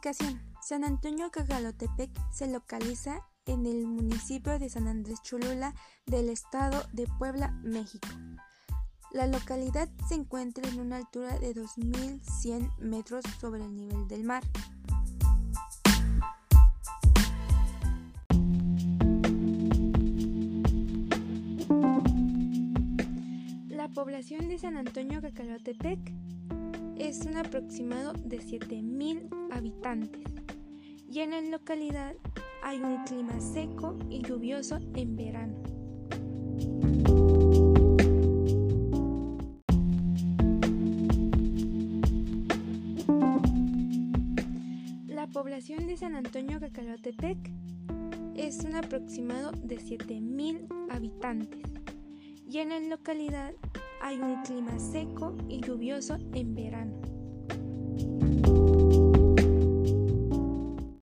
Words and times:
San 0.00 0.84
Antonio 0.84 1.28
Cagalotepec 1.32 2.10
se 2.30 2.46
localiza 2.46 3.20
en 3.46 3.66
el 3.66 3.84
municipio 3.84 4.56
de 4.60 4.68
San 4.68 4.86
Andrés 4.86 5.20
Cholula 5.22 5.74
del 6.06 6.28
estado 6.28 6.84
de 6.92 7.08
Puebla, 7.18 7.50
México. 7.64 8.06
La 9.10 9.26
localidad 9.26 9.88
se 10.08 10.14
encuentra 10.14 10.68
en 10.68 10.78
una 10.78 10.96
altura 10.98 11.36
de 11.40 11.52
2.100 11.52 12.78
metros 12.78 13.24
sobre 13.40 13.64
el 13.64 13.74
nivel 13.74 14.06
del 14.06 14.22
mar. 14.22 14.44
La 23.68 23.88
población 23.88 24.46
de 24.46 24.58
San 24.58 24.76
Antonio 24.76 25.20
Cacalotepec 25.20 25.98
es 26.98 27.24
un 27.24 27.36
aproximado 27.36 28.12
de 28.12 28.38
7.000 28.38 29.28
habitantes 29.52 30.22
y 31.10 31.20
en 31.20 31.30
la 31.30 31.40
localidad 31.40 32.14
hay 32.62 32.80
un 32.80 33.04
clima 33.04 33.40
seco 33.40 33.96
y 34.10 34.22
lluvioso 34.22 34.78
en 34.94 35.16
verano. 35.16 35.54
La 45.06 45.26
población 45.28 45.86
de 45.86 45.96
San 45.96 46.14
Antonio 46.14 46.58
Cacalotepec 46.58 47.38
es 48.34 48.64
un 48.64 48.74
aproximado 48.74 49.52
de 49.52 49.78
7.000 49.78 50.90
habitantes 50.90 51.62
y 52.48 52.58
en 52.58 52.70
la 52.70 52.80
localidad 52.80 53.52
hay 54.00 54.20
un 54.20 54.42
clima 54.42 54.78
seco 54.78 55.36
y 55.48 55.60
lluvioso 55.60 56.18
en 56.32 56.54
verano. 56.54 57.17